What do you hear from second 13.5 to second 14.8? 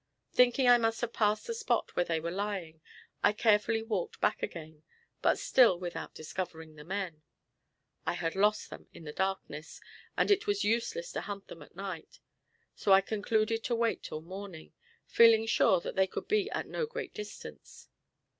to wait till morning,